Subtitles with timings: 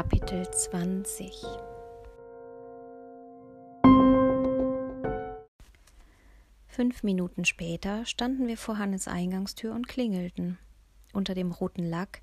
[0.00, 1.30] Kapitel 20
[6.68, 10.56] Fünf Minuten später standen wir vor Hannes Eingangstür und klingelten.
[11.12, 12.22] Unter dem roten Lack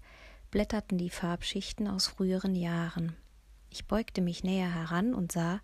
[0.50, 3.16] blätterten die Farbschichten aus früheren Jahren.
[3.70, 5.62] Ich beugte mich näher heran und sah,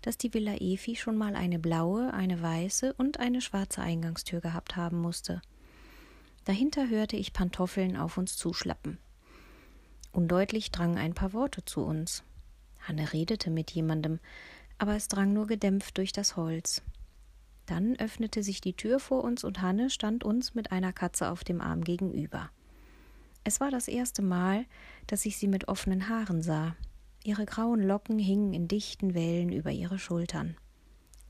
[0.00, 4.74] dass die Villa Efi schon mal eine blaue, eine weiße und eine schwarze Eingangstür gehabt
[4.74, 5.40] haben musste.
[6.44, 8.98] Dahinter hörte ich Pantoffeln auf uns zuschlappen.
[10.12, 12.22] Undeutlich drangen ein paar Worte zu uns.
[12.80, 14.20] Hanne redete mit jemandem,
[14.78, 16.82] aber es drang nur gedämpft durch das Holz.
[17.66, 21.44] Dann öffnete sich die Tür vor uns und Hanne stand uns mit einer Katze auf
[21.44, 22.50] dem Arm gegenüber.
[23.44, 24.66] Es war das erste Mal,
[25.06, 26.76] dass ich sie mit offenen Haaren sah.
[27.24, 30.56] Ihre grauen Locken hingen in dichten Wellen über ihre Schultern.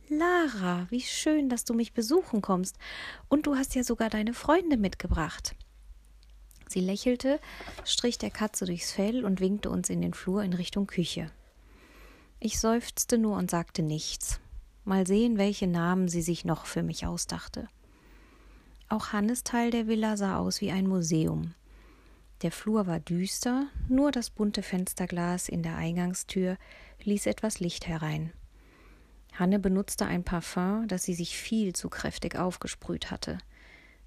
[0.09, 2.77] Lara, wie schön, dass du mich besuchen kommst.
[3.29, 5.55] Und du hast ja sogar deine Freunde mitgebracht.
[6.73, 7.39] Sie lächelte,
[7.85, 11.31] strich der Katze durchs Fell und winkte uns in den Flur in Richtung Küche.
[12.41, 14.41] Ich seufzte nur und sagte nichts.
[14.85, 17.69] Mal sehen, welche Namen sie sich noch für mich ausdachte.
[18.89, 21.55] Auch Hannes Teil der Villa sah aus wie ein Museum.
[22.41, 26.57] Der Flur war düster, nur das bunte Fensterglas in der Eingangstür
[27.05, 28.33] ließ etwas Licht herein.
[29.35, 33.39] Hanne benutzte ein Parfum, das sie sich viel zu kräftig aufgesprüht hatte.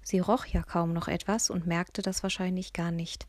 [0.06, 3.26] Sie roch ja kaum noch etwas und merkte das wahrscheinlich gar nicht.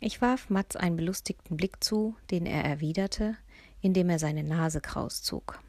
[0.00, 3.36] Ich warf Matz einen belustigten Blick zu, den er erwiderte,
[3.80, 5.60] indem er seine Nase kraus zog.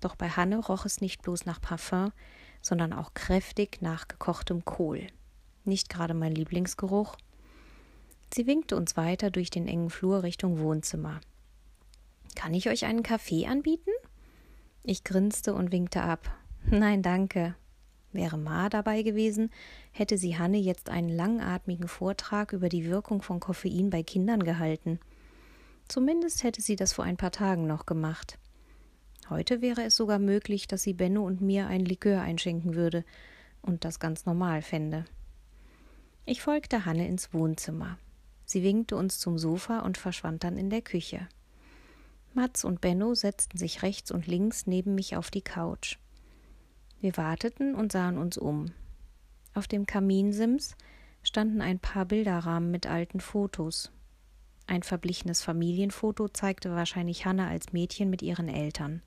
[0.00, 2.12] Doch bei Hanne roch es nicht bloß nach Parfum,
[2.62, 5.08] sondern auch kräftig nach gekochtem Kohl.
[5.64, 7.16] Nicht gerade mein Lieblingsgeruch,
[8.32, 11.20] Sie winkte uns weiter durch den engen Flur Richtung Wohnzimmer.
[12.36, 13.90] Kann ich euch einen Kaffee anbieten?
[14.84, 16.30] Ich grinste und winkte ab.
[16.66, 17.56] Nein, danke.
[18.12, 19.50] Wäre Ma dabei gewesen,
[19.92, 24.98] hätte sie Hanne jetzt einen langatmigen Vortrag über die Wirkung von Koffein bei Kindern gehalten.
[25.88, 28.38] Zumindest hätte sie das vor ein paar Tagen noch gemacht.
[29.30, 33.04] Heute wäre es sogar möglich, dass sie Benno und mir ein Likör einschenken würde
[33.60, 35.04] und das ganz normal fände.
[36.24, 37.98] Ich folgte Hanne ins Wohnzimmer.
[38.46, 41.28] Sie winkte uns zum Sofa und verschwand dann in der Küche.
[42.32, 45.98] Mats und Benno setzten sich rechts und links neben mich auf die Couch.
[47.00, 48.72] Wir warteten und sahen uns um.
[49.54, 50.76] Auf dem Kaminsims
[51.22, 53.92] standen ein paar Bilderrahmen mit alten Fotos.
[54.66, 59.02] Ein verblichenes Familienfoto zeigte wahrscheinlich Hanna als Mädchen mit ihren Eltern.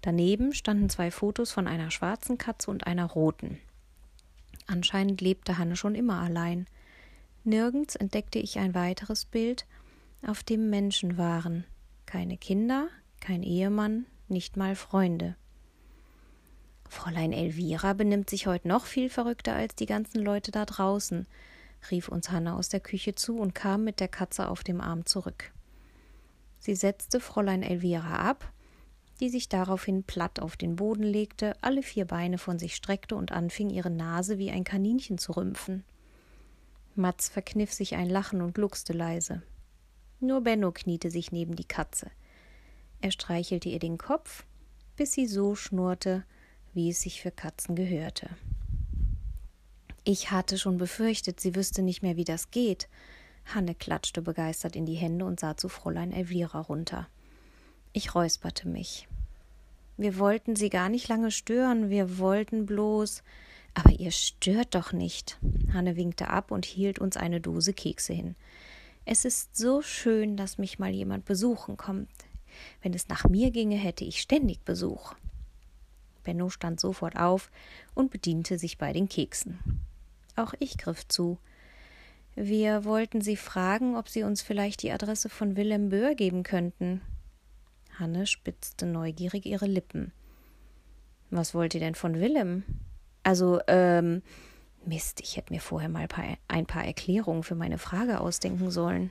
[0.00, 3.58] Daneben standen zwei Fotos von einer schwarzen Katze und einer roten.
[4.66, 6.66] Anscheinend lebte Hanne schon immer allein.
[7.44, 9.66] Nirgends entdeckte ich ein weiteres Bild,
[10.26, 11.64] auf dem Menschen waren,
[12.06, 12.88] keine Kinder,
[13.20, 15.36] kein Ehemann, nicht mal Freunde.
[16.92, 21.26] Fräulein Elvira benimmt sich heute noch viel verrückter als die ganzen Leute da draußen,
[21.90, 25.06] rief uns Hanna aus der Küche zu und kam mit der Katze auf dem Arm
[25.06, 25.52] zurück.
[26.58, 28.52] Sie setzte Fräulein Elvira ab,
[29.20, 33.32] die sich daraufhin platt auf den Boden legte, alle vier Beine von sich streckte und
[33.32, 35.84] anfing, ihre Nase wie ein Kaninchen zu rümpfen.
[36.94, 39.42] Matz verkniff sich ein Lachen und gluckste leise.
[40.20, 42.10] Nur Benno kniete sich neben die Katze.
[43.00, 44.44] Er streichelte ihr den Kopf,
[44.94, 46.24] bis sie so schnurrte,
[46.74, 48.30] wie es sich für Katzen gehörte.
[50.04, 52.88] Ich hatte schon befürchtet, sie wüsste nicht mehr, wie das geht.
[53.46, 57.08] Hanne klatschte begeistert in die Hände und sah zu Fräulein Elvira runter.
[57.92, 59.06] Ich räusperte mich.
[59.96, 63.22] Wir wollten sie gar nicht lange stören, wir wollten bloß.
[63.74, 65.38] Aber ihr stört doch nicht.
[65.72, 68.34] Hanne winkte ab und hielt uns eine Dose Kekse hin.
[69.04, 72.10] Es ist so schön, dass mich mal jemand besuchen kommt.
[72.82, 75.14] Wenn es nach mir ginge, hätte ich ständig Besuch.
[76.22, 77.50] Benno stand sofort auf
[77.94, 79.80] und bediente sich bei den Keksen.
[80.36, 81.38] Auch ich griff zu.
[82.34, 87.02] Wir wollten Sie fragen, ob Sie uns vielleicht die Adresse von Willem Böhr geben könnten.
[87.98, 90.12] Hanne spitzte neugierig ihre Lippen.
[91.30, 92.64] Was wollt ihr denn von Willem?
[93.22, 94.22] Also, ähm,
[94.84, 96.08] Mist, ich hätte mir vorher mal
[96.48, 99.10] ein paar Erklärungen für meine Frage ausdenken sollen.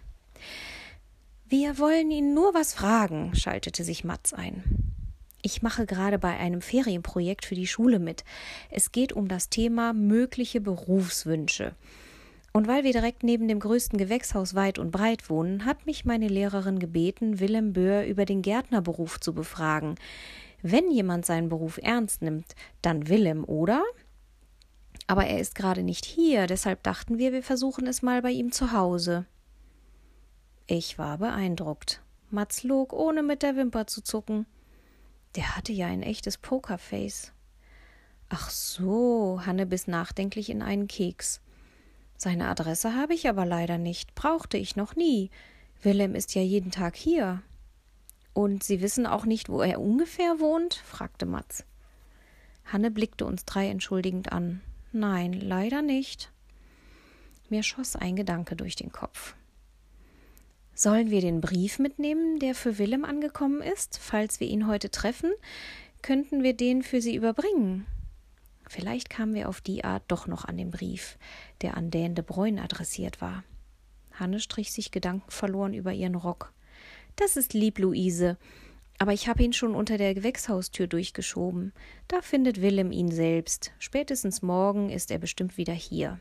[1.47, 4.90] Wir wollen ihn nur was fragen, schaltete sich Matz ein.
[5.41, 8.23] Ich mache gerade bei einem Ferienprojekt für die Schule mit.
[8.69, 11.73] Es geht um das Thema mögliche Berufswünsche.
[12.53, 16.27] Und weil wir direkt neben dem größten Gewächshaus weit und breit wohnen, hat mich meine
[16.27, 19.95] Lehrerin gebeten, Willem Böhr über den Gärtnerberuf zu befragen.
[20.61, 23.83] Wenn jemand seinen Beruf ernst nimmt, dann Willem, oder?
[25.07, 28.51] Aber er ist gerade nicht hier, deshalb dachten wir, wir versuchen es mal bei ihm
[28.51, 29.25] zu Hause.
[30.67, 32.01] Ich war beeindruckt.
[32.29, 34.45] Mats log, ohne mit der Wimper zu zucken.
[35.35, 37.31] Der hatte ja ein echtes Pokerface.
[38.29, 41.41] Ach so, Hanne biss nachdenklich in einen Keks.
[42.17, 45.31] Seine Adresse habe ich aber leider nicht, brauchte ich noch nie.
[45.81, 47.41] Willem ist ja jeden Tag hier.
[48.33, 50.75] Und Sie wissen auch nicht, wo er ungefähr wohnt?
[50.75, 51.65] fragte Matz.
[52.65, 54.61] Hanne blickte uns drei entschuldigend an.
[54.91, 56.31] Nein, leider nicht.
[57.49, 59.35] Mir schoss ein Gedanke durch den Kopf.
[60.83, 63.99] Sollen wir den Brief mitnehmen, der für Willem angekommen ist?
[64.01, 65.31] Falls wir ihn heute treffen,
[66.01, 67.85] könnten wir den für Sie überbringen.
[68.67, 71.19] Vielleicht kamen wir auf die Art doch noch an den Brief,
[71.61, 73.43] der an Dan de Bruyne adressiert war.
[74.13, 76.51] Hanne strich sich gedankenverloren über ihren Rock.
[77.15, 78.39] Das ist lieb, Luise.
[78.97, 81.73] Aber ich habe ihn schon unter der Gewächshaustür durchgeschoben.
[82.07, 83.71] Da findet Willem ihn selbst.
[83.77, 86.19] Spätestens morgen ist er bestimmt wieder hier.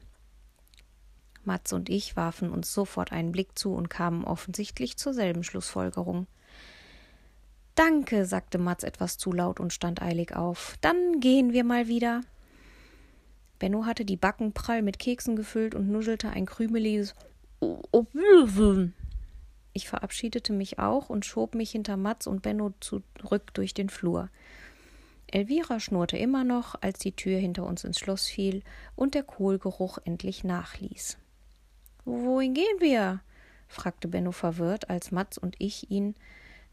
[1.45, 6.27] Matz und ich warfen uns sofort einen Blick zu und kamen offensichtlich zur selben Schlussfolgerung.
[7.75, 10.77] Danke, sagte Matz etwas zu laut und stand eilig auf.
[10.81, 12.21] Dann gehen wir mal wieder.
[13.59, 17.15] Benno hatte die Backen prall mit Keksen gefüllt und nuschelte ein krümeliges
[19.73, 24.31] Ich verabschiedete mich auch und schob mich hinter Matz und Benno zurück durch den Flur.
[25.27, 28.63] Elvira schnurrte immer noch, als die Tür hinter uns ins Schloss fiel
[28.97, 31.19] und der Kohlgeruch endlich nachließ.
[32.05, 33.21] Wohin gehen wir?
[33.69, 36.15] fragte Benno verwirrt, als Matz und ich ihn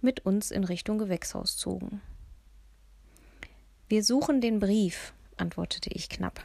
[0.02, 2.02] mit uns in Richtung Gewächshaus zogen.
[3.88, 6.44] Wir suchen den Brief, antwortete ich knapp.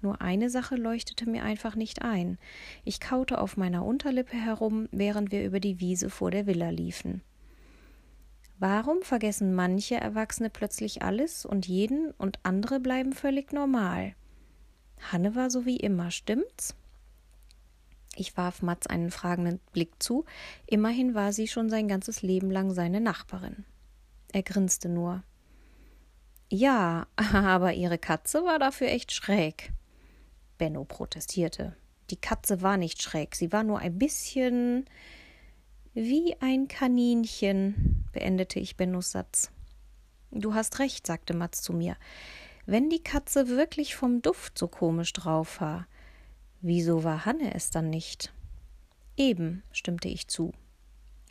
[0.00, 2.38] Nur eine Sache leuchtete mir einfach nicht ein.
[2.84, 7.22] Ich kaute auf meiner Unterlippe herum, während wir über die Wiese vor der Villa liefen.
[8.60, 14.14] Warum vergessen manche Erwachsene plötzlich alles und jeden und andere bleiben völlig normal?
[15.12, 16.74] Hanne war so wie immer, stimmt's?
[18.18, 20.24] Ich warf Mats einen fragenden Blick zu.
[20.66, 23.64] Immerhin war sie schon sein ganzes Leben lang seine Nachbarin.
[24.32, 25.22] Er grinste nur.
[26.50, 29.72] Ja, aber ihre Katze war dafür echt schräg.
[30.58, 31.76] Benno protestierte.
[32.10, 34.86] Die Katze war nicht schräg, sie war nur ein bisschen
[35.94, 39.52] wie ein Kaninchen, beendete ich Bennos Satz.
[40.30, 41.96] Du hast recht, sagte Mats zu mir.
[42.66, 45.86] Wenn die Katze wirklich vom Duft so komisch drauf war,
[46.60, 48.32] Wieso war Hanne es dann nicht?
[49.16, 50.52] Eben, stimmte ich zu.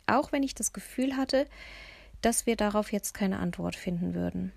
[0.06, 1.46] Auch wenn ich das Gefühl hatte,
[2.22, 4.52] dass wir darauf jetzt keine Antwort finden würden.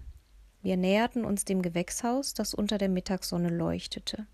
[0.62, 4.27] Wir näherten uns dem Gewächshaus, das unter der Mittagssonne leuchtete.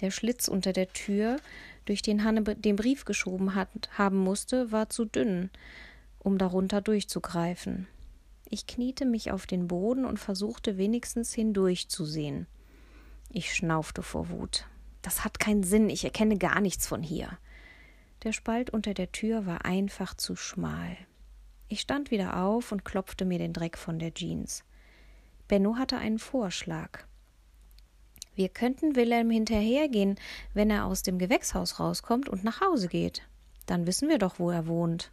[0.00, 1.38] Der Schlitz unter der Tür,
[1.84, 5.50] durch den Hanne den Brief geschoben hat, haben musste, war zu dünn,
[6.18, 7.86] um darunter durchzugreifen.
[8.50, 12.46] Ich kniete mich auf den Boden und versuchte wenigstens hindurchzusehen.
[13.30, 14.66] Ich schnaufte vor Wut.
[15.08, 17.38] Das hat keinen Sinn, ich erkenne gar nichts von hier.
[18.24, 20.98] Der Spalt unter der Tür war einfach zu schmal.
[21.66, 24.64] Ich stand wieder auf und klopfte mir den Dreck von der Jeans.
[25.48, 27.06] Benno hatte einen Vorschlag.
[28.34, 30.16] Wir könnten Wilhelm hinterhergehen,
[30.52, 33.22] wenn er aus dem Gewächshaus rauskommt und nach Hause geht.
[33.64, 35.10] Dann wissen wir doch, wo er wohnt.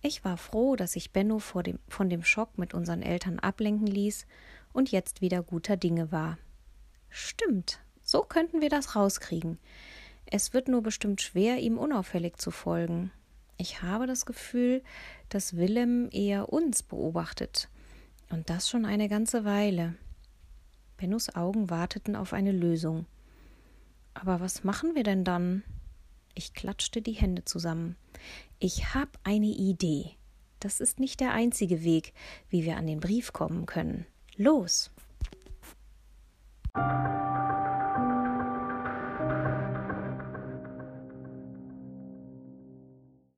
[0.00, 4.26] Ich war froh, dass ich Benno dem, von dem Schock mit unseren Eltern ablenken ließ
[4.72, 6.36] und jetzt wieder guter Dinge war.
[7.10, 7.78] Stimmt,
[8.12, 9.58] so könnten wir das rauskriegen.
[10.26, 13.10] Es wird nur bestimmt schwer, ihm unauffällig zu folgen.
[13.56, 14.82] Ich habe das Gefühl,
[15.30, 17.70] dass Willem eher uns beobachtet.
[18.28, 19.94] Und das schon eine ganze Weile.
[20.98, 23.06] Bennos Augen warteten auf eine Lösung.
[24.12, 25.62] Aber was machen wir denn dann?
[26.34, 27.96] Ich klatschte die Hände zusammen.
[28.58, 30.10] Ich habe eine Idee.
[30.60, 32.12] Das ist nicht der einzige Weg,
[32.50, 34.04] wie wir an den Brief kommen können.
[34.36, 34.90] Los!